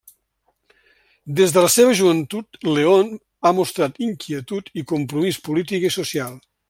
Des 1.39 1.51
de 1.57 1.63
la 1.65 1.69
seva 1.73 1.91
joventut 1.99 2.59
León 2.77 3.11
ha 3.45 3.51
mostrat 3.59 4.01
inquietud 4.07 4.73
i 4.83 4.87
compromís 4.93 5.39
polític 5.51 5.87
i 5.93 5.95
social. 5.99 6.35